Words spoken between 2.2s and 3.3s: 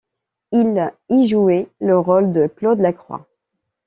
de Claude Lacroix.